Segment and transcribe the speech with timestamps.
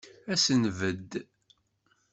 [0.31, 1.11] Ad s-nbedd.